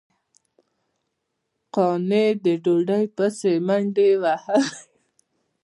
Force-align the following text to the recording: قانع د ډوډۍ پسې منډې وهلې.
قانع 1.75 2.27
د 2.43 2.45
ډوډۍ 2.63 3.05
پسې 3.15 3.53
منډې 3.67 4.09
وهلې. 4.21 4.61